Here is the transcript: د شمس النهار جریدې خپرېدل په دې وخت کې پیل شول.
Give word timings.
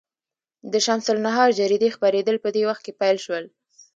د 0.71 0.73
شمس 0.85 1.05
النهار 1.15 1.49
جریدې 1.59 1.89
خپرېدل 1.95 2.35
په 2.41 2.49
دې 2.55 2.63
وخت 2.69 2.81
کې 2.85 2.97
پیل 3.01 3.17
شول. 3.25 3.45